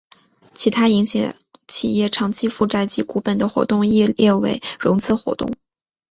[0.55, 1.35] 其他影响
[1.67, 5.53] 企业长期负债及股本的活动亦列为融资活动。